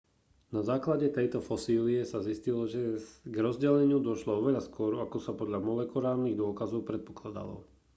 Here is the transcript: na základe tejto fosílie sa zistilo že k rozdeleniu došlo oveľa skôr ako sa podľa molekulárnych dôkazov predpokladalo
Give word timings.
na 0.55 0.61
základe 0.71 1.07
tejto 1.17 1.39
fosílie 1.49 2.01
sa 2.11 2.19
zistilo 2.27 2.61
že 2.73 2.81
k 3.21 3.35
rozdeleniu 3.45 3.99
došlo 4.09 4.31
oveľa 4.41 4.61
skôr 4.69 4.91
ako 5.05 5.17
sa 5.25 5.29
podľa 5.41 5.59
molekulárnych 5.69 6.33
dôkazov 6.41 6.81
predpokladalo 6.89 7.55